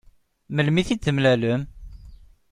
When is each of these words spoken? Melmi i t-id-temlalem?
Melmi 0.55 0.79
i 0.81 0.83
t-id-temlalem? 0.87 1.61